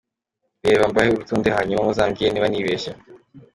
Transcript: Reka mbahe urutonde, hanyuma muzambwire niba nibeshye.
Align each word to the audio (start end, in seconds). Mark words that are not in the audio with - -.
Reka 0.67 0.83
mbahe 0.89 1.09
urutonde, 1.11 1.49
hanyuma 1.57 1.85
muzambwire 1.87 2.29
niba 2.31 2.49
nibeshye. 2.49 2.91